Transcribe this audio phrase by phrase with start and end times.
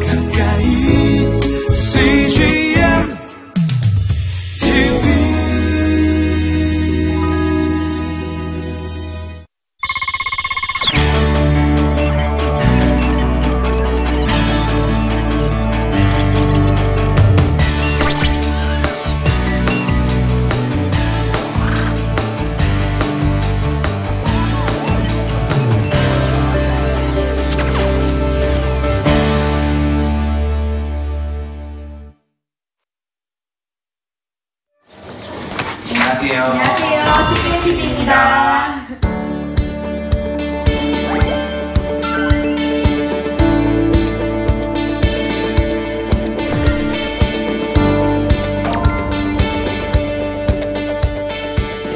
[0.00, 0.21] 가까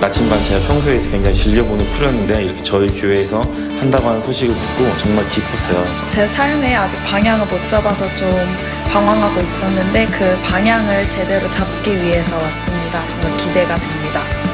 [0.01, 3.41] 나침반 제가 평소에 굉장히 즐겨보는 프로였는데 이렇게 저희 교회에서
[3.81, 5.85] 한다고 하는 소식을 듣고 정말 기뻤어요.
[6.07, 8.29] 제 삶에 아직 방향을 못 잡아서 좀
[8.89, 13.07] 방황하고 있었는데 그 방향을 제대로 잡기 위해서 왔습니다.
[13.09, 14.46] 정말 기대가 됩니다.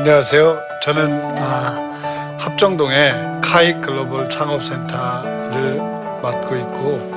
[0.00, 0.62] 안녕하세요.
[0.82, 1.12] 저는
[1.44, 3.12] 아, 합정동의
[3.42, 5.76] 카이 글로벌 창업센터를
[6.22, 7.12] 맡고 있고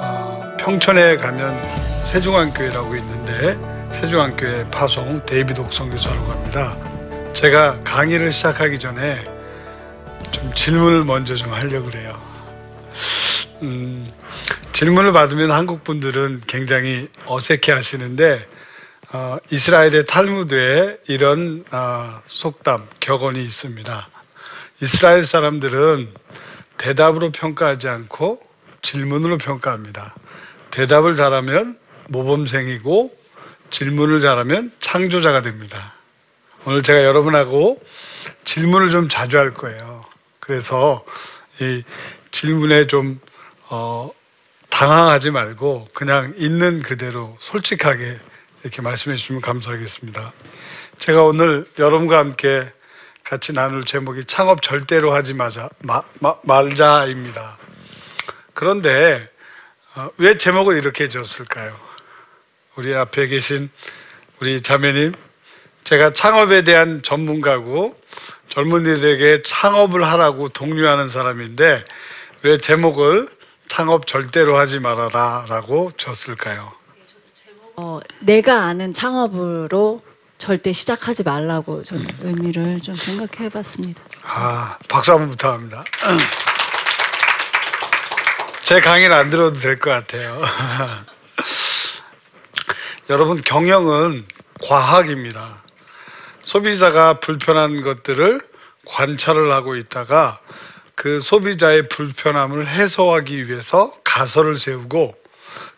[0.00, 1.52] 어, 평촌에 가면
[2.04, 3.58] 새중앙교회라고 있는데
[3.90, 6.76] 새중앙교회 파송 데이비드 옥 선교사라고 합니다.
[7.32, 9.24] 제가 강의를 시작하기 전에
[10.30, 12.16] 좀 질문을 먼저 좀 하려고 그래요.
[13.64, 14.06] 음,
[14.72, 18.46] 질문을 받으면 한국 분들은 굉장히 어색해 하시는데
[19.14, 24.08] 어, 이스라엘의 탈무드에 이런 어, 속담, 격언이 있습니다.
[24.80, 26.08] 이스라엘 사람들은
[26.78, 28.40] 대답으로 평가하지 않고
[28.80, 30.14] 질문으로 평가합니다.
[30.70, 31.78] 대답을 잘하면
[32.08, 33.14] 모범생이고
[33.68, 35.92] 질문을 잘하면 창조자가 됩니다.
[36.64, 37.82] 오늘 제가 여러분하고
[38.46, 40.06] 질문을 좀 자주 할 거예요.
[40.40, 41.04] 그래서
[41.60, 41.82] 이
[42.30, 43.20] 질문에 좀
[43.68, 44.10] 어,
[44.70, 48.18] 당황하지 말고 그냥 있는 그대로 솔직하게
[48.62, 50.32] 이렇게 말씀해 주시면 감사하겠습니다.
[50.98, 52.70] 제가 오늘 여러분과 함께
[53.24, 57.58] 같이 나눌 제목이 창업 절대로 하지 마자, 마, 마, 말자입니다.
[58.54, 59.28] 그런데
[59.96, 61.78] 어, 왜 제목을 이렇게 지었을까요?
[62.76, 63.70] 우리 앞에 계신
[64.40, 65.12] 우리 자매님,
[65.84, 68.00] 제가 창업에 대한 전문가고
[68.48, 71.84] 젊은이들에게 창업을 하라고 독려하는 사람인데
[72.42, 73.28] 왜 제목을
[73.66, 76.81] 창업 절대로 하지 말아라 라고 졌을까요?
[77.76, 80.02] 어, 내가 아는 창업으로
[80.38, 84.02] 절대 시작하지 말라고 저는 의미를 좀 생각해 봤습니다.
[84.24, 85.84] 아, 박수 한번 부탁합니다.
[88.64, 90.42] 제 강의를 안 들어도 될 것 같아요.
[93.10, 94.24] 여러분, 경영은
[94.62, 95.62] 과학입니다.
[96.40, 98.40] 소비자가 불편한 것들을
[98.86, 100.40] 관찰을 하고 있다가
[100.94, 105.14] 그 소비자의 불편함을 해소하기 위해서 가설을 세우고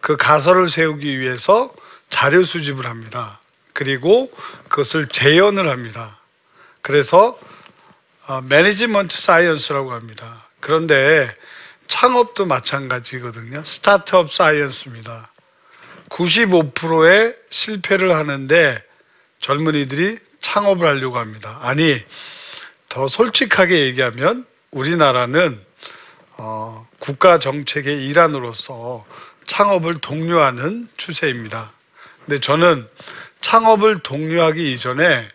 [0.01, 1.73] 그 가설을 세우기 위해서
[2.15, 3.41] 자료 수집을 합니다.
[3.73, 4.33] 그리고
[4.69, 6.21] 그것을 재현을 합니다.
[6.81, 7.37] 그래서
[8.29, 10.47] 어, management science라고 합니다.
[10.61, 11.35] 그런데
[11.89, 13.65] 창업도 마찬가지거든요.
[13.65, 15.29] startup science입니다.
[16.09, 18.81] 95%의 실패를 하는데
[19.41, 21.59] 젊은이들이 창업을 하려고 합니다.
[21.63, 22.01] 아니,
[22.89, 25.61] 더 솔직하게 얘기하면 우리나라는
[26.37, 29.05] 어, 국가 정책의 일환으로서
[29.47, 31.73] 창업을 독려하는 추세입니다.
[32.25, 32.89] 근데 저는
[33.41, 35.29] 창업을 독려하기 이전에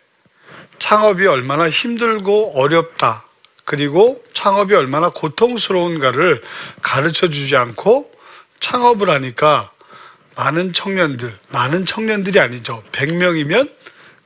[0.78, 3.24] 창업이 얼마나 힘들고 어렵다.
[3.64, 6.42] 그리고 창업이 얼마나 고통스러운가를
[6.82, 8.10] 가르쳐 주지 않고
[8.58, 9.70] 창업을 하니까
[10.34, 12.82] 많은 청년들, 많은 청년들이 아니죠.
[12.92, 13.70] 100명이면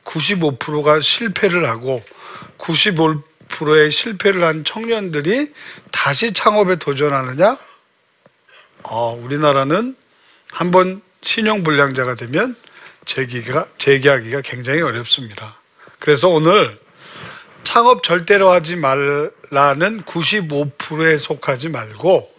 [0.03, 2.03] 95%가 실패를 하고
[2.57, 5.53] 95%의 실패를 한 청년들이
[5.91, 7.57] 다시 창업에 도전하느냐?
[8.83, 9.95] 어, 우리나라는
[10.51, 12.55] 한번 신용 불량자가 되면
[13.05, 15.57] 재기가, 재기하기가 굉장히 어렵습니다.
[15.99, 16.79] 그래서 오늘
[17.63, 22.31] 창업 절대로 하지 말라는 95%에 속하지 말고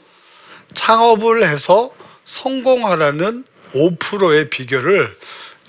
[0.74, 1.92] 창업을 해서
[2.24, 5.16] 성공하라는 5%의 비결을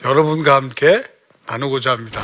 [0.03, 1.03] 여러분과 함께
[1.47, 2.21] 나누고자 합니다.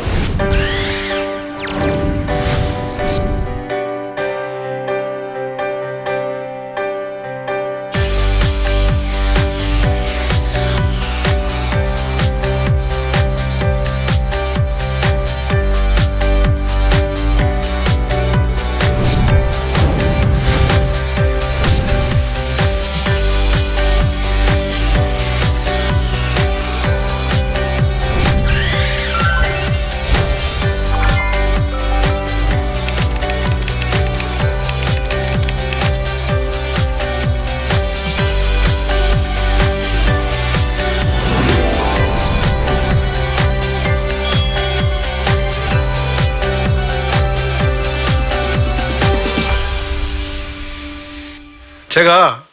[51.93, 52.43] 제가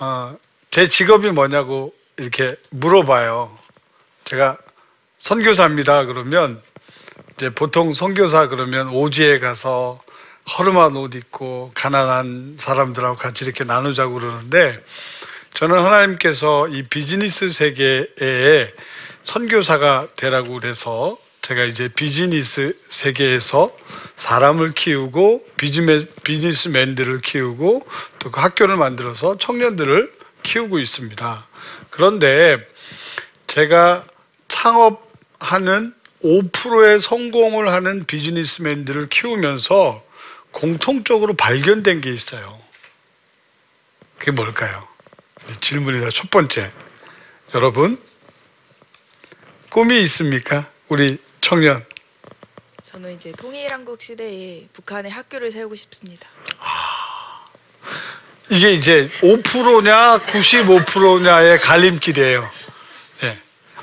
[0.00, 0.36] 어,
[0.72, 3.56] 제 직업이 뭐냐고 이렇게 물어봐요.
[4.24, 4.58] 제가
[5.16, 6.06] 선교사입니다.
[6.06, 6.60] 그러면
[7.36, 10.00] 이제 보통 선교사 그러면 오지에 가서
[10.58, 14.82] 허름한 옷 입고 가난한 사람들하고 같이 이렇게 나누자고 그러는데
[15.54, 18.74] 저는 하나님께서 이 비즈니스 세계에
[19.22, 23.74] 선교사가 되라고 그래서 제가 이제 비즈니스 세계에서
[24.16, 27.86] 사람을 키우고 비즈니스맨들을 키우고
[28.18, 31.46] 또 그 학교를 만들어서 청년들을 키우고 있습니다.
[31.90, 32.58] 그런데
[33.46, 34.06] 제가
[34.48, 40.04] 창업하는 5%의 성공을 하는 비즈니스맨들을 키우면서
[40.50, 42.60] 공통적으로 발견된 게 있어요.
[44.18, 44.86] 그게 뭘까요?
[45.60, 46.10] 질문이다.
[46.10, 46.70] 첫 번째.
[47.54, 47.98] 여러분,
[49.70, 50.70] 꿈이 있습니까?
[50.88, 51.82] 우리 청년.
[52.82, 56.28] 저는 이제 통일한국 시대에 북한에 학교를 세우고 싶습니다.
[58.48, 62.50] 이게 이제 5%냐 95%냐의 갈림길이에요.
[63.22, 63.38] 예.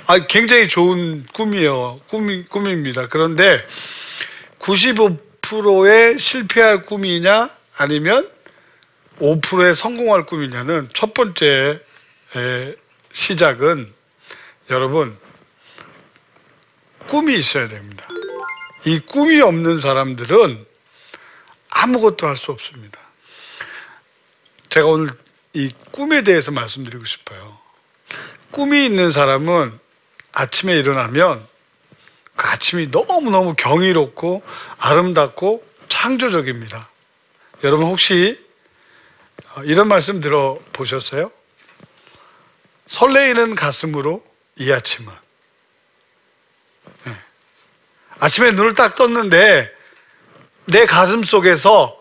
[0.08, 2.02] 아, 굉장히 좋은 꿈이에요.
[2.08, 3.08] 꿈이, 꿈입니다.
[3.08, 3.66] 그런데
[4.60, 8.30] 95%의 실패할 꿈이냐 아니면
[9.20, 11.80] 5%의 성공할 꿈이냐는 첫 번째
[12.36, 12.76] 에,
[13.14, 13.94] 시작은
[14.70, 15.18] 여러분
[17.08, 18.08] 꿈이 있어야 됩니다.
[18.86, 20.66] 이 꿈이 없는 사람들은
[21.70, 23.00] 아무것도 할 수 없습니다.
[24.70, 25.10] 제가 오늘
[25.54, 27.58] 이 꿈에 대해서 말씀드리고 싶어요.
[28.52, 29.78] 꿈이 있는 사람은
[30.32, 31.46] 아침에 일어나면
[32.36, 34.44] 그 아침이 너무너무 경이롭고
[34.78, 36.88] 아름답고 창조적입니다.
[37.64, 38.40] 여러분 혹시
[39.56, 41.32] 어, 이런 말씀 들어보셨어요?
[42.86, 44.24] 설레이는 가슴으로
[44.58, 45.12] 이 아침을.
[48.20, 48.26] 네.
[48.26, 49.72] 아침에 눈을 딱 떴는데
[50.66, 51.98] 내 가슴 속에서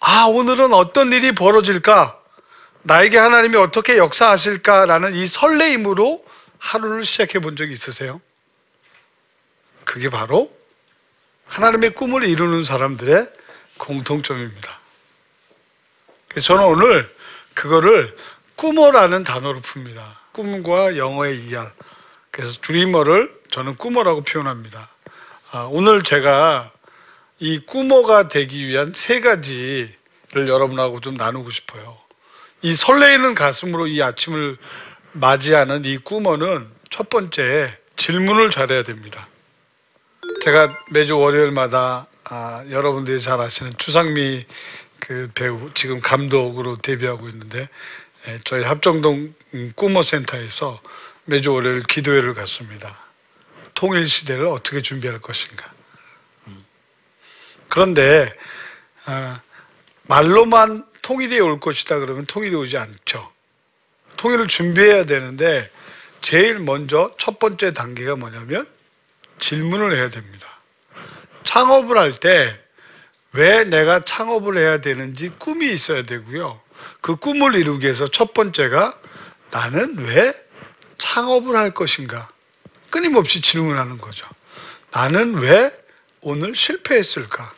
[0.00, 2.20] 아, 오늘은 어떤 일이 벌어질까?
[2.82, 6.24] 나에게 하나님이 어떻게 역사하실까라는 이 설레임으로
[6.58, 8.20] 하루를 시작해 본 적이 있으세요?
[9.84, 10.54] 그게 바로
[11.46, 13.30] 하나님의 꿈을 이루는 사람들의
[13.78, 14.78] 공통점입니다.
[16.40, 17.10] 저는 오늘
[17.54, 18.16] 그거를
[18.56, 20.02] 꿈어라는 단어로 풉니다.
[20.32, 21.72] 꿈과 영어의 이할.
[22.30, 24.90] 그래서 드리머를 저는 꿈어라고 표현합니다.
[25.52, 26.72] 아, 오늘 제가
[27.38, 29.94] 이 꿈어가 되기 위한 세 가지를
[30.34, 31.96] 여러분하고 좀 나누고 싶어요.
[32.62, 34.56] 이 설레이는 가슴으로 이 아침을
[35.12, 39.28] 맞이하는 이 꿈어는 첫 번째 질문을 잘해야 됩니다.
[40.42, 44.44] 제가 매주 월요일마다 아, 여러분들이 잘 아시는 추상미
[44.98, 47.68] 그 배우 지금 감독으로 데뷔하고 있는데
[48.26, 50.80] 예, 저희 합정동 음, 꿈어 센터에서
[51.24, 53.05] 매주 월요일 기도회를 갔습니다.
[53.76, 55.72] 통일 시대를 어떻게 준비할 것인가.
[57.68, 58.32] 그런데
[59.06, 59.38] 어,
[60.08, 63.30] 말로만 통일이 올 것이다 그러면 통일이 오지 않죠.
[64.16, 65.70] 통일을 준비해야 되는데
[66.22, 68.66] 제일 먼저 첫 번째 단계가 뭐냐면
[69.38, 70.48] 질문을 해야 됩니다.
[71.44, 72.66] 창업을 할 때
[73.36, 76.58] 왜 내가 창업을 해야 되는지 꿈이 있어야 되고요.
[77.02, 78.98] 그 꿈을 이루기 위해서 첫 번째가
[79.50, 80.32] 나는 왜
[80.96, 82.30] 창업을 할 것인가?
[82.96, 84.26] 끊임없이 질문하는 거죠.
[84.90, 85.70] 나는 왜
[86.22, 87.52] 오늘 실패했을까?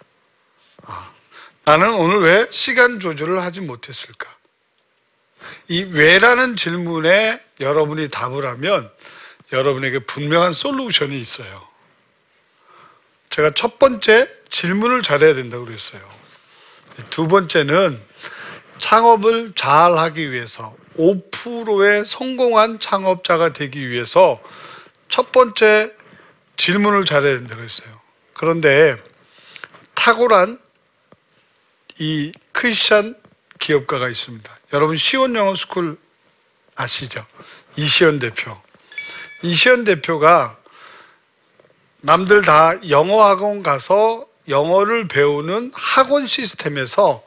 [0.83, 1.12] 아,
[1.64, 4.28] 나는 오늘 왜 시간 조절을 하지 못했을까?
[5.68, 8.90] 이 왜라는 질문에 여러분이 답을 하면
[9.52, 11.68] 여러분에게 분명한 솔루션이 있어요.
[13.30, 16.00] 제가 첫 번째 질문을 잘해야 된다고 그랬어요.
[17.11, 17.97] 두 번째는
[18.80, 24.42] 창업을 잘 하기 위해서 5%의 성공한 창업자가 되기 위해서
[25.09, 25.93] 첫 번째
[26.57, 27.88] 질문을 잘해야 된다고 했어요.
[28.35, 28.95] 그런데
[29.95, 30.61] 탁월한
[31.99, 33.15] 이 크리스찬
[33.59, 34.59] 기업가가 있습니다.
[34.73, 35.99] 여러분 시원 영어 스쿨
[36.75, 37.27] 아시죠?
[37.76, 38.57] 이시원 대표.
[39.43, 40.57] 이시원 대표가
[42.00, 47.25] 남들 다 영어 학원 가서 영어를 배우는 학원 시스템에서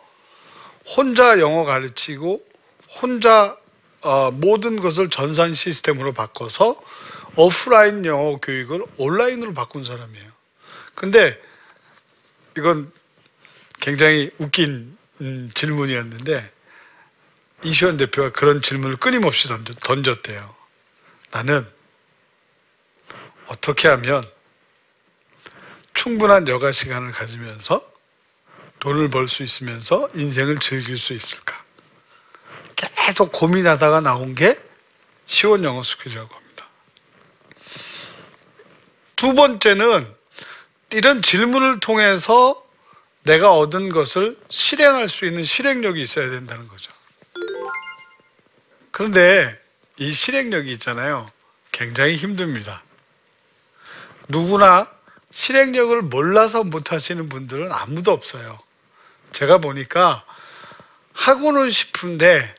[0.86, 2.42] 혼자 영어 가르치고
[3.02, 3.58] 혼자
[4.02, 6.80] 어, 모든 것을 전산 시스템으로 바꿔서
[7.36, 10.32] 오프라인 영어 교육을 온라인으로 바꾼 사람이에요.
[10.96, 11.42] 근데
[12.58, 12.92] 이건
[13.80, 16.52] 굉장히 웃긴 음, 질문이었는데
[17.64, 20.56] 이시원 대표가 그런 질문을 끊임없이 던졌, 던졌대요.
[21.32, 21.68] 나는
[23.48, 24.24] 어떻게 하면
[25.94, 27.90] 충분한 여가 시간을 가지면서
[28.80, 31.64] 돈을 벌 수 있으면서 인생을 즐길 수 있을까?
[32.76, 34.60] 계속 고민하다가 나온 게
[35.28, 35.84] 시원 영어
[36.34, 36.41] 합니다.
[39.22, 40.12] 두 번째는
[40.90, 42.66] 이런 질문을 통해서
[43.22, 46.92] 내가 얻은 것을 실행할 수 있는 실행력이 있어야 된다는 거죠.
[48.90, 49.62] 그런데
[49.98, 51.28] 이 실행력이 있잖아요.
[51.72, 52.82] 굉장히 힘듭니다.
[54.28, 54.90] 누구나
[55.32, 58.58] 실행력을 몰라서 못 하시는 분들은 아무도 없어요.
[59.34, 60.25] 제가 보니까
[61.13, 62.56] 하고는 싶은데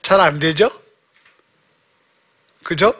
[0.00, 0.70] 잘 안 되죠?
[2.62, 2.98] 그죠?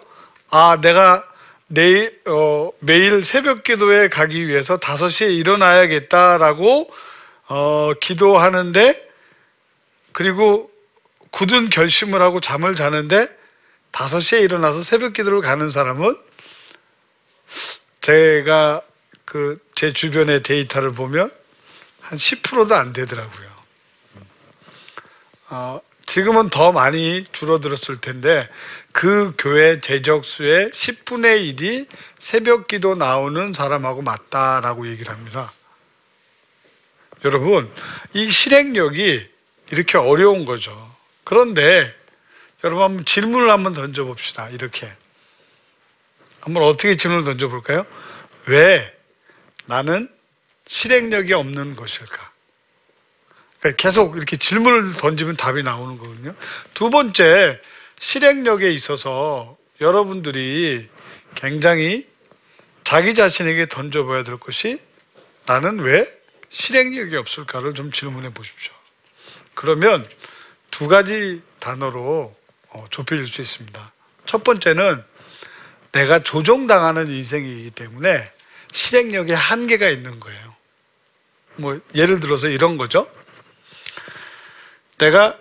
[0.51, 1.30] 아, 내가
[1.73, 6.91] 내일, 어, 매일 새벽 기도에 가기 위해서 5시에 일어나야겠다라고,
[7.49, 9.09] 어, 기도하는데,
[10.13, 10.71] 그리고
[11.31, 13.29] 굳은 결심을 하고 잠을 자는데,
[13.93, 16.17] 5시에 일어나서 새벽 기도를 가는 사람은
[18.01, 18.83] 제가
[19.25, 21.33] 그 제 주변의 데이터를 보면
[22.03, 23.49] 한 10%도 안 되더라고요.
[25.49, 28.49] 어, 지금은 더 많이 줄어들었을 텐데
[28.91, 31.87] 그 교회 재적수의 10분의 1이
[32.19, 35.53] 새벽 기도 나오는 사람하고 맞다라고 얘기를 합니다.
[37.25, 37.73] 여러분,
[38.13, 39.25] 이 실행력이
[39.71, 40.75] 이렇게 어려운 거죠.
[41.23, 41.95] 그런데
[42.65, 44.49] 여러분 한번 질문을 한번 던져봅시다.
[44.49, 44.93] 이렇게.
[46.41, 47.87] 한번 어떻게 질문을 던져볼까요?
[48.47, 48.93] 왜
[49.67, 50.13] 나는
[50.67, 52.30] 실행력이 없는 것일까?
[53.61, 56.35] 그러니까 계속 이렇게 질문을 던지면 답이 나오는 거거든요.
[56.75, 57.61] 두 번째,
[57.99, 60.89] 실행력에 있어서 여러분들이
[61.35, 62.09] 굉장히
[62.85, 64.81] 자기 자신에게 던져봐야 될 것이
[65.47, 66.11] 나는 왜
[66.49, 68.73] 실행력이 없을까를 좀 질문해 보십시오.
[69.55, 70.07] 그러면
[70.71, 72.35] 두 가지 단어로
[72.71, 73.93] 어, 좁힐 수 있습니다.
[74.27, 75.05] 첫 번째는
[75.93, 78.31] 내가 조종당하는 인생이기 때문에
[78.73, 80.55] 실행력에 한계가 있는 거예요.
[81.57, 83.11] 뭐 예를 들어서 이런 거죠.
[85.01, 85.39] 내가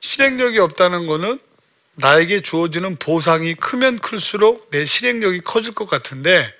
[0.00, 1.40] 실행력이 없다는 거는
[1.94, 6.52] 나에게 주어지는 보상이 크면 클수록 내 실행력이 커질 것 같은데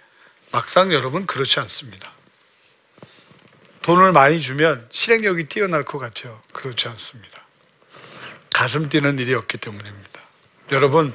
[0.53, 2.13] 막상 여러분 그렇지 않습니다.
[3.83, 6.41] 돈을 많이 주면 실행력이 뛰어날 것 같죠.
[6.53, 7.43] 그렇지 않습니다.
[8.53, 10.21] 가슴 뛰는 일이 없기 때문입니다.
[10.73, 11.15] 여러분,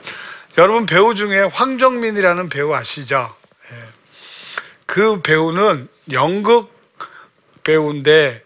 [0.57, 3.33] 여러분 배우 중에 황정민이라는 배우 아시죠?
[3.71, 3.83] 예.
[4.85, 6.73] 그 배우는 연극
[7.63, 8.42] 배우인데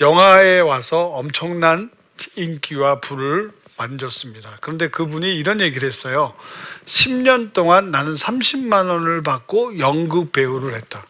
[0.00, 1.90] 영화에 와서 엄청난
[2.36, 4.58] 인기와 부를 만졌습니다.
[4.60, 6.34] 그런데 그분이 이런 얘기를 했어요.
[6.86, 11.06] 10년 동안 나는 30만 원을 받고 연극 배우를 했다.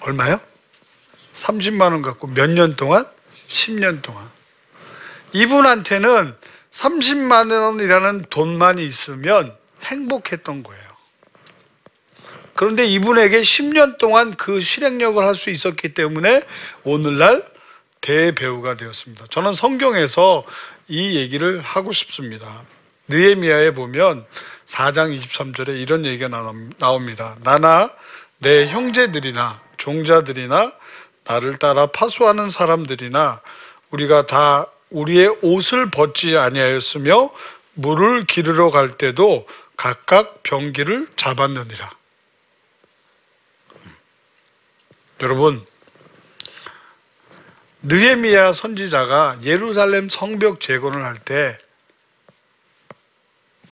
[0.00, 0.40] 얼마요?
[1.34, 3.06] 30만 원 갖고 몇 년 동안?
[3.48, 4.28] 10년 동안.
[5.32, 6.34] 이분한테는
[6.70, 10.89] 30만 원이라는 돈만 있으면 행복했던 거예요.
[12.60, 16.42] 그런데 이분에게 10년 동안 그 실행력을 할 수 있었기 때문에
[16.84, 17.42] 오늘날
[18.02, 19.24] 대배우가 되었습니다.
[19.30, 20.44] 저는 성경에서
[20.86, 22.60] 이 얘기를 하고 싶습니다.
[23.08, 24.26] 느헤미야에 보면
[24.66, 26.28] 4장 23절에 이런 얘기가
[26.76, 27.36] 나옵니다.
[27.42, 27.92] 나나
[28.40, 30.74] 내 형제들이나 종자들이나
[31.24, 33.40] 나를 따라 파수하는 사람들이나
[33.90, 37.30] 우리가 다 우리의 옷을 벗지 아니하였으며
[37.72, 39.46] 물을 기르러 갈 때도
[39.78, 41.99] 각각 병기를 잡았느니라.
[45.22, 45.62] 여러분,
[47.82, 51.58] 느헤미야 선지자가 예루살렘 성벽 재건을 할 때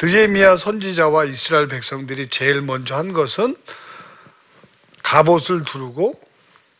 [0.00, 3.56] 느헤미야 선지자와 이스라엘 백성들이 제일 먼저 한 것은
[5.02, 6.20] 갑옷을 두르고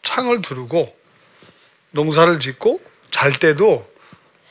[0.02, 0.96] 창을 두르고
[1.90, 3.90] 농사를 짓고 잘 때도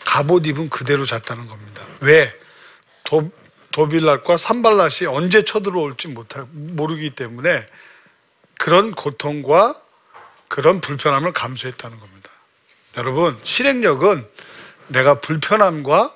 [0.03, 1.83] 갑옷 입은 그대로 잤다는 겁니다.
[2.01, 2.33] 왜?
[3.03, 3.31] 도,
[3.71, 6.13] 도빌랏과 산발랏이 언제 쳐들어올지
[6.51, 7.65] 모르기 때문에
[8.57, 9.81] 그런 고통과
[10.47, 12.29] 그런 불편함을 감수했다는 겁니다.
[12.97, 14.27] 여러분, 실행력은
[14.87, 16.15] 내가 불편함과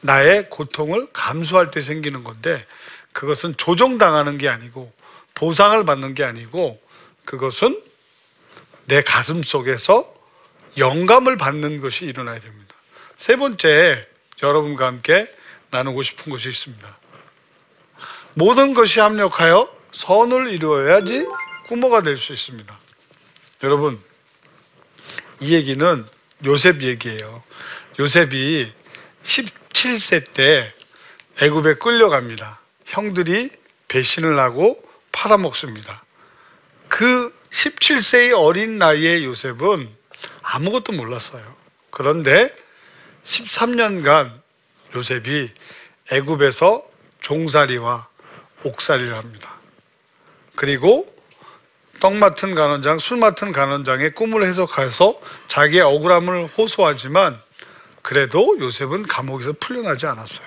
[0.00, 2.64] 나의 고통을 감수할 때 생기는 건데
[3.12, 4.92] 그것은 조종당하는 게 아니고
[5.34, 6.80] 보상을 받는 게 아니고
[7.24, 7.80] 그것은
[8.86, 10.12] 내 가슴 속에서
[10.76, 12.74] 영감을 받는 것이 일어나야 됩니다.
[13.16, 14.02] 세 번째,
[14.42, 15.32] 여러분과 함께
[15.70, 16.96] 나누고 싶은 것이 있습니다.
[18.34, 21.26] 모든 것이 합력하여 선을 이루어야지
[21.66, 22.78] 꾸모가 될 수 있습니다.
[23.64, 23.98] 여러분,
[25.40, 26.06] 이 얘기는
[26.44, 27.42] 요셉 얘기예요.
[27.98, 28.72] 요셉이
[29.24, 30.72] 17세 때
[31.40, 32.60] 애굽에 끌려갑니다.
[32.86, 33.50] 형들이
[33.88, 36.04] 배신을 하고 팔아먹습니다.
[36.88, 39.88] 그 17세의 어린 나이의 요셉은
[40.42, 41.56] 아무것도 몰랐어요.
[41.90, 42.54] 그런데
[43.24, 44.40] 13년간
[44.94, 45.50] 요셉이
[46.12, 46.86] 애굽에서
[47.20, 48.06] 종살이와
[48.62, 49.56] 옥살이를 합니다.
[50.54, 51.12] 그리고
[52.00, 57.40] 떡 맡은 간원장, 술 맡은 간원장의 꿈을 해석해서 자기의 억울함을 호소하지만
[58.02, 60.46] 그래도 요셉은 감옥에서 풀려나지 않았어요.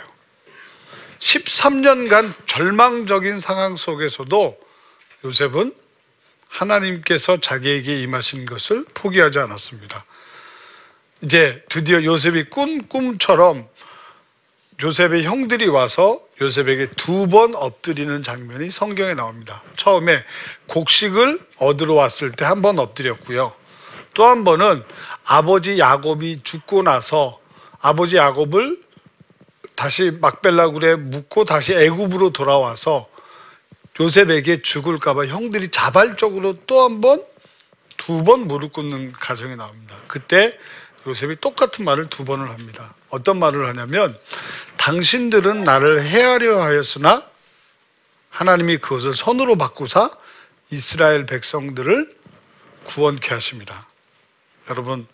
[1.19, 4.57] 13년간 절망적인 상황 속에서도
[5.25, 5.75] 요셉은
[6.47, 10.05] 하나님께서 자기에게 임하신 것을 포기하지 않았습니다.
[11.21, 13.67] 이제 드디어 요셉이 꾼 꿈처럼
[14.81, 19.61] 요셉의 형들이 와서 요셉에게 두 번 엎드리는 장면이 성경에 나옵니다.
[19.77, 20.23] 처음에
[20.67, 23.53] 곡식을 얻으러 왔을 때 한 번 엎드렸고요.
[24.13, 24.83] 또 한 번은
[25.23, 27.39] 아버지 야곱이 죽고 나서
[27.79, 28.81] 아버지 야곱을
[29.75, 33.07] 다시 막벨라굴에 묻고 다시 애굽으로 돌아와서
[33.99, 37.23] 요셉에게 죽을까봐 형들이 자발적으로 또 한 번
[37.97, 39.95] 두 번 무릎 꿇는 가정이 나옵니다.
[40.07, 40.57] 그때
[41.05, 42.95] 요셉이 똑같은 말을 두 번을 합니다.
[43.11, 44.17] 어떤 말을 하냐면
[44.77, 47.23] 당신들은 나를 해하려 하였으나
[48.29, 50.09] 하나님이 그것을 선으로 바꾸사
[50.71, 52.09] 이스라엘 백성들을
[52.85, 53.85] 구원케 하십니다.
[54.69, 55.05] 여러분,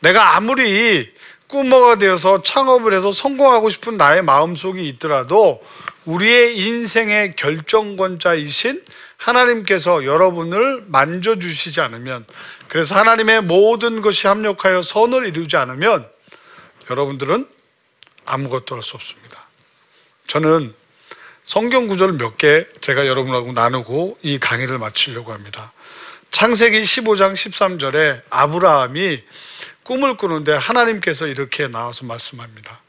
[0.00, 1.12] 내가 아무리
[1.46, 5.62] 꾸머가 되어서 창업을 해서 성공하고 싶은 나의 마음속이 있더라도
[6.04, 8.82] 우리의 인생의 결정권자이신
[9.16, 12.24] 하나님께서 여러분을 만져주시지 않으면
[12.68, 16.08] 그래서 하나님의 모든 것이 합력하여 선을 이루지 않으면
[16.90, 17.48] 여러분들은
[18.26, 19.46] 아무것도 할 수 없습니다.
[20.26, 20.74] 저는
[21.44, 25.72] 성경 구절 몇 개 제가 여러분하고 나누고 이 강의를 마치려고 합니다.
[26.30, 29.22] 창세기 15장 13절에 아브라함이
[29.82, 32.80] 꿈을 꾸는데 하나님께서 이렇게 나와서 말씀합니다.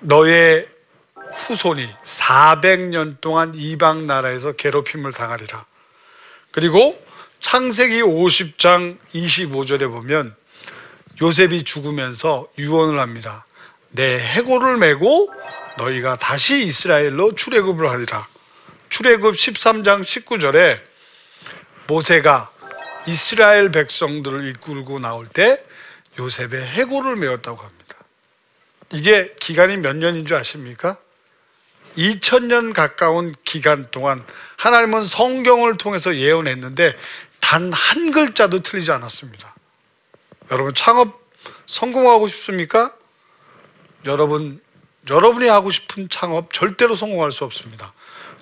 [0.00, 0.66] 너의
[1.14, 5.66] 후손이 400년 동안 이방 나라에서 괴롭힘을 당하리라.
[6.52, 7.02] 그리고
[7.40, 10.34] 창세기 50장 25절에 보면
[11.20, 13.44] 요셉이 죽으면서 유언을 합니다.
[13.90, 15.32] 내 해골을 메고
[15.78, 18.26] 너희가 다시 이스라엘로 출애굽을 하리라.
[18.88, 20.80] 출애굽 13장 19절에
[21.86, 22.50] 모세가
[23.06, 25.62] 이스라엘 백성들을 이끌고 나올 때
[26.18, 27.96] 요셉의 해골을 메었다고 합니다.
[28.92, 30.96] 이게 기간이 몇 년인 줄 아십니까?
[31.96, 34.24] 2000년 가까운 기간 동안
[34.56, 36.96] 하나님은 성경을 통해서 예언했는데
[37.40, 39.54] 단 한 글자도 틀리지 않았습니다.
[40.50, 41.20] 여러분 창업
[41.66, 42.94] 성공하고 싶습니까?
[44.06, 44.60] 여러분
[45.08, 47.92] 여러분이 하고 싶은 창업 절대로 성공할 수 없습니다.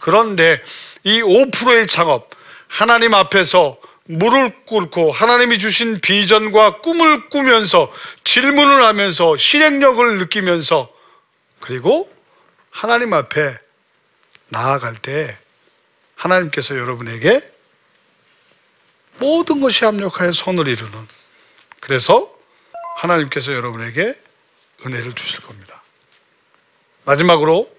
[0.01, 0.63] 그런데
[1.05, 2.31] 이 5%의 창업
[2.67, 7.93] 하나님 앞에서 무릎 꿇고 하나님이 주신 비전과 꿈을 꾸면서
[8.25, 10.91] 질문을 하면서 실행력을 느끼면서
[11.61, 12.11] 그리고
[12.71, 13.59] 하나님 앞에
[14.49, 15.37] 나아갈 때
[16.15, 17.43] 하나님께서 여러분에게
[19.19, 21.07] 모든 것이 합력하여 선을 이루는
[21.89, 22.31] 그래서
[22.99, 24.15] 하나님께서 여러분에게
[24.85, 25.83] 은혜를 주실 겁니다.
[27.07, 27.75] 마지막으로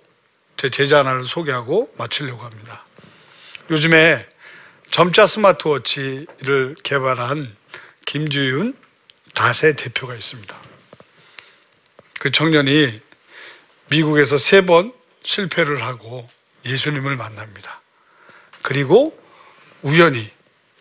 [0.58, 2.84] 제 제자 하나를 소개하고 마치려고 합니다.
[3.70, 4.28] 요즘에
[4.90, 7.56] 점자 스마트워치를 개발한
[8.08, 8.76] 김주윤
[9.36, 10.58] 다세 대표가 있습니다.
[12.20, 13.00] 그 청년이
[13.90, 14.92] 미국에서 세 번
[15.22, 16.28] 실패를 하고
[16.66, 17.82] 예수님을 만납니다.
[18.64, 19.18] 그리고
[19.84, 20.32] 우연히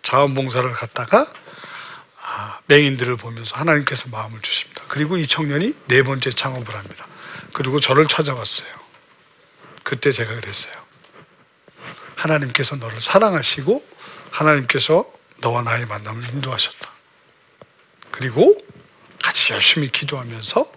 [0.03, 1.48] 자원봉사를 갔다가 아,
[2.67, 4.83] 맹인들을 보면서 하나님께서 마음을 주십니다.
[4.88, 7.07] 그리고 이 청년이 네 번째 창업을 합니다.
[7.53, 8.69] 그리고 저를 찾아왔어요.
[9.83, 10.75] 그때 제가 그랬어요.
[12.14, 13.85] 하나님께서 너를 사랑하시고
[14.31, 15.11] 하나님께서
[15.41, 16.91] 너와 나의 만남을 인도하셨다.
[18.11, 18.61] 그리고
[19.23, 20.73] 같이 열심히 기도하면서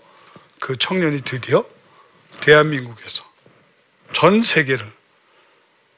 [0.60, 1.66] 그 청년이 드디어
[2.42, 3.24] 대한민국에서
[4.14, 4.92] 전 세계를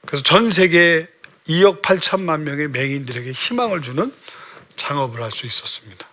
[0.06, 1.08] 그래서 전 세계
[1.48, 4.14] 2억 8천만 명의 맹인들에게 희망을 주는
[4.78, 6.08] 창업을 할 수 있었습니다.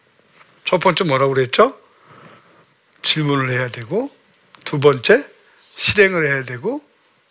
[0.64, 1.79] 첫 번째 뭐라고 그랬죠?
[3.03, 4.14] 질문을 해야 되고
[4.64, 5.25] 두 번째
[5.77, 6.83] 실행을 해야 되고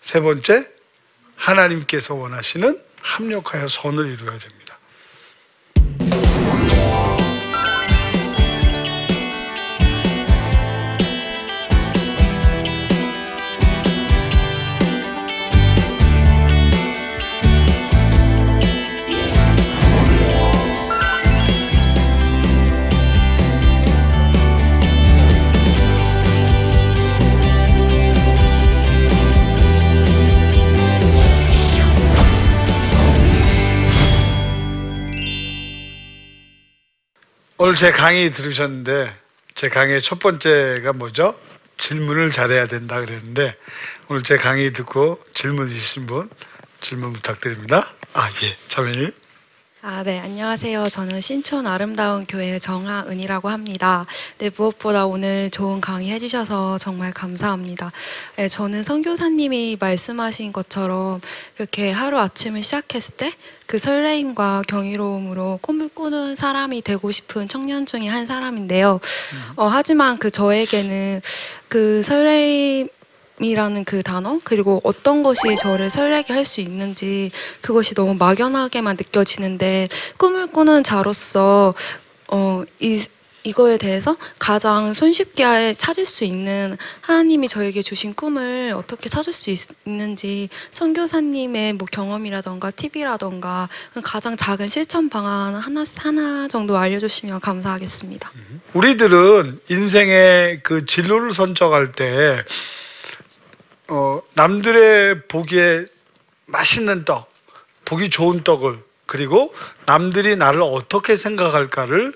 [0.01, 0.67] 세 번째
[1.35, 4.58] 하나님께서 원하시는 합력하여 선을 이루어야 됩니다.
[37.69, 39.15] 오늘 제 강의 들으셨는데
[39.53, 41.39] 제 강의 첫 번째가 뭐죠?
[41.77, 43.55] 질문을 잘해야 된다 그랬는데
[44.07, 46.31] 오늘 제 강의 듣고 질문 있으신 분
[46.81, 47.93] 질문 부탁드립니다.
[48.15, 49.11] 아 예, 자매님.
[49.81, 50.89] 아, 네, 안녕하세요.
[50.89, 54.05] 저는 신촌 아름다운 교회 정하은이라고 합니다.
[54.37, 57.89] 네, 무엇보다 오늘 좋은 강의 해주셔서 정말 감사합니다.
[58.35, 61.21] 네, 저는 선교사님이 말씀하신 것처럼
[61.57, 63.33] 이렇게 하루 아침을 시작했을 때
[63.69, 68.99] 그 설레임과 경이로움으로 꿈을 꾸는 사람이 되고 싶은 청년 중에 한 사람인데요.
[69.57, 71.21] 어, 하지만 그 저에게는
[71.67, 72.89] 그 설레임
[73.39, 79.87] 이라는 그 단어 그리고 어떤 것이 저를 설레게 할 수 있는지 그것이 너무 막연하게만 느껴지는데
[80.17, 81.75] 꿈을 꾸는 자로서
[82.31, 82.99] 어, 이,
[83.43, 89.59] 이거에 대해서 가장 손쉽게 찾을 수 있는 하나님이 저에게 주신 꿈을 어떻게 찾을 수 있,
[89.85, 93.69] 있는지 선교사님의 뭐 경험이라던가 팁이라던가
[94.03, 98.31] 가장 작은 실천 방안 하나 하나 정도 알려주시면 감사하겠습니다.
[98.73, 102.43] 우리들은 인생의 그 진로를 선정할 때
[103.89, 105.85] 어, 남들의 보기에
[106.45, 107.31] 맛있는 떡,
[107.85, 109.53] 보기 좋은 떡을 그리고
[109.85, 112.13] 남들이 나를 어떻게 생각할까를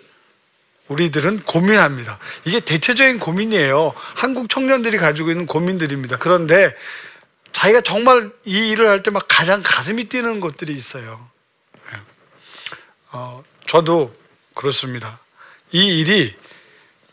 [0.87, 2.19] 우리들은 고민합니다.
[2.45, 3.93] 이게 대체적인 고민이에요.
[3.95, 6.17] 한국 청년들이 가지고 있는 고민들입니다.
[6.17, 6.75] 그런데
[7.51, 11.29] 자기가 정말 이 일을 할 때 막 가장 가슴이 뛰는 것들이 있어요.
[11.93, 11.99] 예.
[13.11, 14.13] 어, 저도
[14.53, 15.19] 그렇습니다.
[15.71, 16.35] 이 일이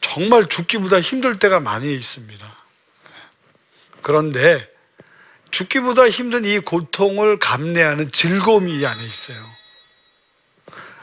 [0.01, 2.60] 정말 죽기보다 힘들 때가 많이 있습니다.
[4.03, 4.69] 그런데
[5.51, 9.39] 죽기보다 힘든 이 고통을 감내하는 즐거움이 이 안에 있어요.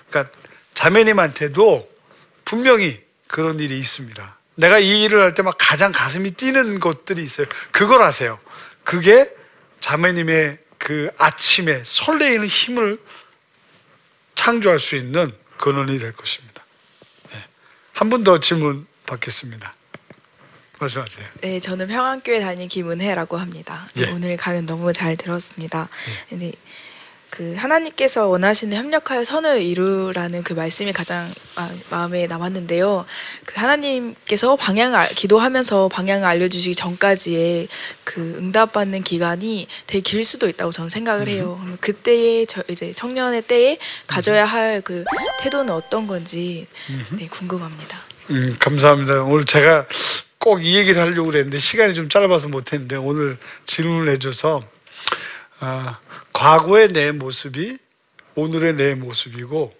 [0.10, 0.32] 그러니까
[0.74, 1.90] 자매님한테도
[2.46, 4.38] 분명히 그런 일이 있습니다.
[4.56, 7.46] 내가 이 일을 할 때 막 가장 가슴이 뛰는 것들이 있어요.
[7.72, 8.40] 그걸 아세요.
[8.84, 9.30] 그게
[9.82, 12.96] 자매님의 그 아침에 설레이는 힘을
[14.36, 16.64] 창조할 수 있는 근원이 될 것입니다.
[17.32, 17.44] 네.
[17.94, 19.74] 한분 더 질문 받겠습니다.
[20.80, 21.26] 말씀하세요.
[21.42, 23.88] 네, 저는 평안교회 다니는 김은혜라고 합니다.
[23.94, 24.12] 네, 예.
[24.12, 25.90] 오늘 강연 너무 잘 들었습니다.
[26.30, 26.52] 근데
[27.30, 33.06] 그 하나님께서 원하시는 협력하여 선을 이루라는 그 말씀이 가장 마, 마음에 남았는데요.
[33.46, 37.68] 그 하나님께서 방향을 알- 기도하면서 방향을 알려주시기 전까지의
[38.06, 41.58] 그 응답받는 기간이 되게 길 수도 있다고 저는 생각을 해요.
[41.60, 45.04] 그러면 그때의 저 이제 청년의 때에 가져야 할 그
[45.42, 46.66] 태도는 어떤 건지
[47.12, 48.00] 네, 궁금합니다.
[48.30, 49.24] 음, 감사합니다.
[49.24, 49.86] 오늘 제가
[50.48, 54.64] 꼭 이 얘기를 하려고 그랬는데 시간이 좀 짧아서 못했는데 오늘 질문을 해줘서
[55.60, 56.00] 아,
[56.32, 57.78] 과거의 내 모습이
[58.36, 59.76] 오늘의 내 모습이고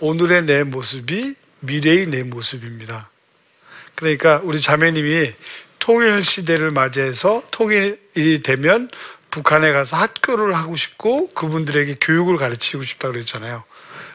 [0.00, 3.08] 오늘의 내 모습이 미래의 내 모습입니다.
[3.94, 5.32] 그러니까 우리 자매님이
[5.78, 8.90] 통일 시대를 맞이해서 통일이 되면
[9.30, 13.64] 북한에 가서 학교를 하고 싶고 그분들에게 교육을 가르치고 싶다 그랬잖아요.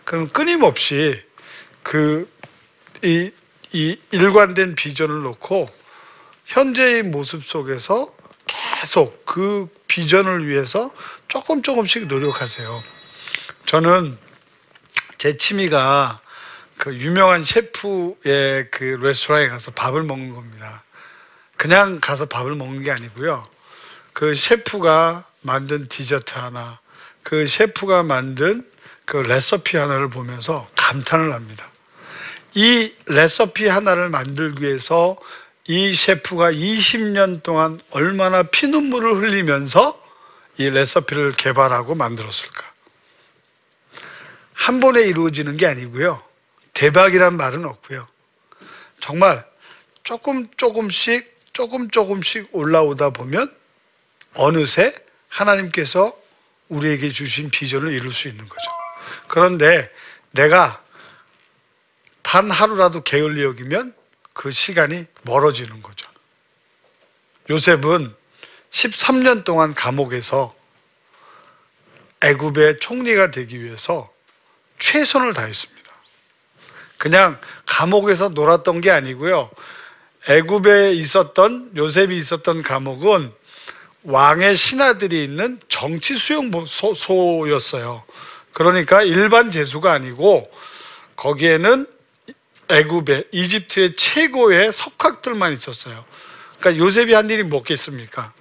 [0.03, 1.19] 그럼 끊임없이
[1.81, 2.29] 그
[3.03, 3.31] 이,
[3.71, 5.65] 이 일관된 비전을 놓고
[6.47, 8.13] 현재의 모습 속에서
[8.47, 10.93] 계속 그 비전을 위해서
[11.27, 12.83] 조금 조금씩 노력하세요.
[13.65, 14.17] 저는
[15.17, 16.19] 제 취미가
[16.77, 20.83] 그 유명한 셰프의 그 레스토랑에 가서 밥을 먹는 겁니다.
[21.57, 23.45] 그냥 가서 밥을 먹는 게 아니고요.
[24.13, 26.79] 그 셰프가 만든 디저트 하나,
[27.23, 28.65] 그 셰프가 만든
[29.05, 31.65] 그 레시피 하나를 보면서 감탄을 합니다.
[32.53, 35.17] 이 레시피 하나를 만들기 위해서
[35.67, 40.01] 이 셰프가 20년 동안 얼마나 피눈물을 흘리면서
[40.57, 42.65] 이 레시피를 개발하고 만들었을까?
[44.53, 46.23] 한 번에 이루어지는 게 아니고요.
[46.73, 48.07] 대박이란 말은 없고요.
[49.01, 49.45] 정말
[50.03, 53.53] 조금 조금씩 조금 조금씩 올라오다 보면
[54.35, 54.95] 어느새
[55.27, 56.17] 하나님께서
[56.69, 58.71] 우리에게 주신 비전을 이룰 수 있는 거죠.
[59.27, 59.91] 그런데
[60.31, 60.81] 내가
[62.21, 63.96] 단 하루라도 게을리 여기면
[64.37, 66.07] 그 시간이 멀어지는 거죠.
[67.49, 68.13] 요셉은
[68.69, 70.53] 13년 동안 감옥에서
[72.21, 74.13] 애굽의 총리가 되기 위해서
[74.77, 75.91] 최선을 다했습니다.
[76.99, 79.49] 그냥 감옥에서 놀았던 게 아니고요.
[80.29, 83.33] 애굽에 있었던 요셉이 있었던 감옥은
[84.03, 88.03] 왕의 신하들이 있는 정치 수용소였어요.
[88.53, 90.51] 그러니까 일반 재수가 아니고
[91.15, 91.96] 거기에는
[92.69, 96.03] 애굽의 이집트의 최고의 석학들만 있었어요.
[96.59, 98.31] 그러니까 요셉이 한 일이 뭐겠습니까?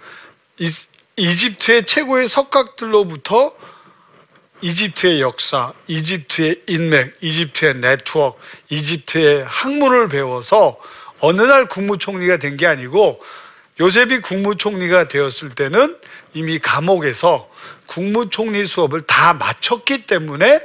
[0.59, 0.69] 이,
[1.17, 3.55] 이집트의 최고의 석학들로부터
[4.63, 10.79] 이집트의 역사, 이집트의 인맥, 이집트의 네트워크, 이집트의 학문을 배워서
[11.21, 13.23] 어느 날 국무총리가 된 게 아니고
[13.79, 15.99] 요셉이 국무총리가 되었을 때는
[16.33, 17.51] 이미 감옥에서
[17.87, 20.61] 국무총리 수업을 다 마쳤기 때문에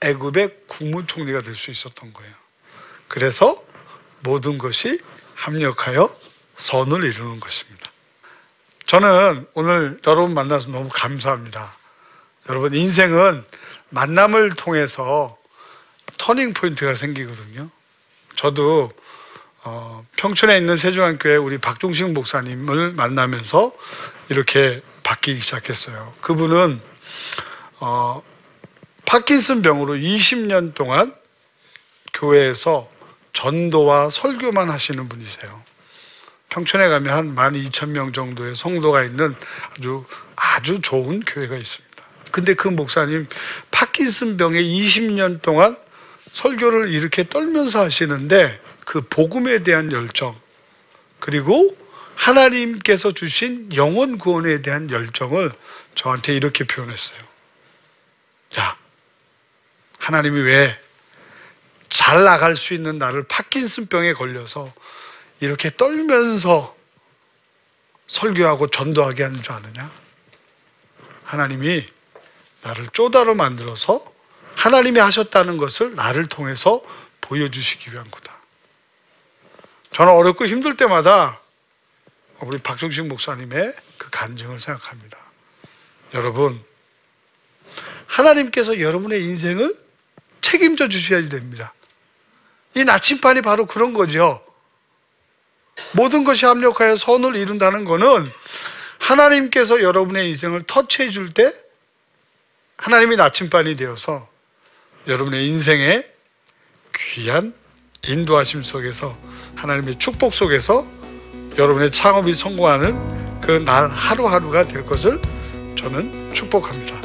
[0.00, 2.32] 애굽의 국무총리가 될 수 있었던 거예요.
[3.08, 3.62] 그래서
[4.20, 5.00] 모든 것이
[5.34, 6.14] 합력하여
[6.56, 7.90] 선을 이루는 것입니다.
[8.86, 11.74] 저는 오늘 여러분 만나서 너무 감사합니다.
[12.48, 13.44] 여러분 인생은
[13.90, 15.36] 만남을 통해서
[16.18, 17.70] 터닝 포인트가 생기거든요.
[18.36, 18.90] 저도
[19.64, 23.72] 어, 평촌에 있는 세종한교회 우리 박종식 목사님을 만나면서
[24.28, 26.14] 이렇게 바뀌기 시작했어요.
[26.20, 26.80] 그분은
[27.80, 28.22] 어,
[29.06, 31.14] 파킨슨 병으로 20년 동안
[32.12, 32.90] 교회에서
[33.32, 35.62] 전도와 설교만 하시는 분이세요.
[36.48, 39.34] 평촌에 가면 한 12,000명 정도의 성도가 있는
[39.72, 40.04] 아주
[40.36, 42.04] 아주 좋은 교회가 있습니다.
[42.32, 43.26] 근데 그 목사님
[43.70, 45.76] 파킨슨 병에 20년 동안
[46.32, 50.38] 설교를 이렇게 떨면서 하시는데 그 복음에 대한 열정
[51.18, 51.76] 그리고
[52.14, 55.52] 하나님께서 주신 영원 구원에 대한 열정을
[55.94, 57.18] 저한테 이렇게 표현했어요.
[58.58, 58.76] 야,
[60.06, 60.86] 하나님이 왜
[61.88, 64.72] 잘 나갈 수 있는 나를 파킨슨병에 걸려서
[65.40, 66.76] 이렇게 떨면서
[68.08, 69.90] 설교하고 전도하게 하는 줄 아느냐?
[71.24, 71.84] 하나님이
[72.62, 74.04] 나를 쪼다로 만들어서
[74.54, 76.82] 하나님이 하셨다는 것을 나를 통해서
[77.20, 78.34] 보여주시기 위한 거다.
[79.92, 81.40] 저는 어렵고 힘들 때마다
[82.40, 85.18] 우리 박종식 목사님의 그 간증을 생각합니다.
[86.14, 86.62] 여러분,
[88.06, 89.85] 하나님께서 여러분의 인생을
[90.46, 91.72] 책임져 주셔야 됩니다.
[92.74, 94.44] 이 나침반이 바로 그런 거죠.
[95.92, 98.24] 모든 것이 합력하여 선을 이룬다는 것은
[98.98, 101.52] 하나님께서 여러분의 인생을 터치해 줄 때
[102.76, 104.28] 하나님이 나침반이 되어서
[105.08, 106.04] 여러분의 인생에
[106.94, 107.52] 귀한
[108.04, 109.16] 인도하심 속에서
[109.56, 110.86] 하나님의 축복 속에서
[111.58, 115.20] 여러분의 창업이 성공하는 그 날 하루하루가 될 것을
[115.76, 117.00] 저는 축복합니다.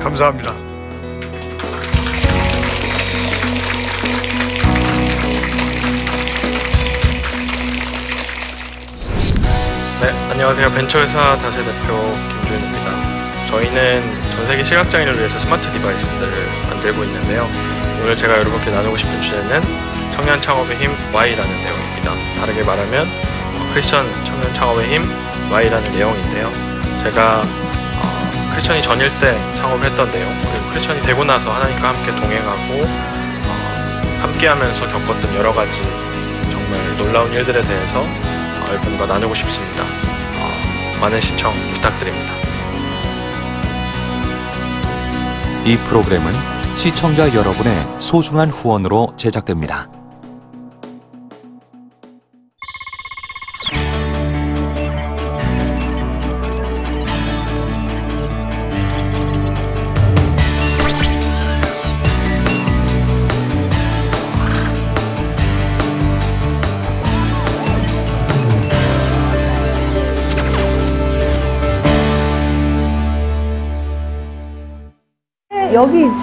[0.00, 0.65] 감사합니다.
[10.36, 10.70] 안녕하세요.
[10.70, 13.46] 벤처회사 다세 대표 김주현입니다.
[13.46, 16.30] 저희는 전 세계 시각장애인을 위해서 스마트 디바이스들을
[16.68, 17.48] 만들고 있는데요.
[18.02, 19.62] 오늘 제가 여러분께 나누고 싶은 주제는
[20.14, 22.12] 청년 창업의 힘 Y라는 내용입니다.
[22.38, 25.10] 다르게 말하면 어, 크리스천 청년 창업의 힘
[25.50, 26.52] Y라는 내용인데요.
[27.02, 34.18] 제가 어, 크리스천이 전일 때 창업했던 내용 그리고 크리스천이 되고 나서 하나님과 함께 동행하고 어,
[34.20, 35.80] 함께하면서 겪었던 여러 가지
[36.50, 40.05] 정말 놀라운 일들에 대해서 어, 여러분과 나누고 싶습니다.
[40.96, 42.32] 어, 많은 시청 부탁드립니다.
[45.64, 46.32] 이 프로그램은
[46.76, 49.88] 시청자 여러분의 소중한 후원으로 제작됩니다.